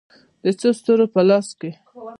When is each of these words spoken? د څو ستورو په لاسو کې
د 0.43 0.45
څو 0.59 0.69
ستورو 0.77 1.05
په 1.13 1.21
لاسو 1.29 1.53
کې 1.59 1.71